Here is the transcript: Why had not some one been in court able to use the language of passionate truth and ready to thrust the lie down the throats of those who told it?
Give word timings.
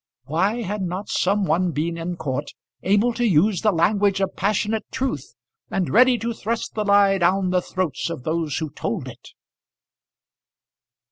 Why 0.25 0.63
had 0.63 0.81
not 0.81 1.09
some 1.09 1.45
one 1.45 1.73
been 1.73 1.95
in 1.95 2.15
court 2.15 2.53
able 2.81 3.13
to 3.13 3.23
use 3.23 3.61
the 3.61 3.71
language 3.71 4.19
of 4.19 4.35
passionate 4.35 4.85
truth 4.91 5.35
and 5.69 5.91
ready 5.91 6.17
to 6.17 6.33
thrust 6.33 6.73
the 6.73 6.83
lie 6.83 7.19
down 7.19 7.51
the 7.51 7.61
throats 7.61 8.09
of 8.09 8.23
those 8.23 8.57
who 8.57 8.71
told 8.71 9.07
it? 9.07 9.29